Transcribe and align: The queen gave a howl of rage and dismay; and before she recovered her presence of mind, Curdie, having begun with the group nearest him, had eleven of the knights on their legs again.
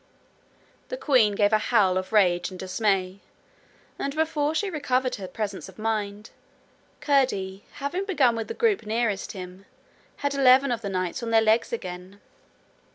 The 0.89 0.97
queen 0.97 1.35
gave 1.35 1.53
a 1.53 1.59
howl 1.59 1.95
of 1.95 2.11
rage 2.11 2.49
and 2.49 2.59
dismay; 2.59 3.19
and 3.99 4.15
before 4.15 4.55
she 4.55 4.67
recovered 4.71 5.17
her 5.17 5.27
presence 5.27 5.69
of 5.69 5.77
mind, 5.77 6.31
Curdie, 7.01 7.65
having 7.73 8.05
begun 8.05 8.35
with 8.35 8.47
the 8.47 8.55
group 8.55 8.83
nearest 8.83 9.33
him, 9.33 9.67
had 10.25 10.33
eleven 10.33 10.71
of 10.71 10.81
the 10.81 10.89
knights 10.89 11.21
on 11.21 11.29
their 11.29 11.39
legs 11.39 11.71
again. 11.71 12.19